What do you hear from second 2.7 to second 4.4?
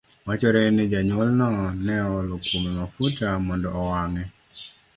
mafuta mondo owang'e.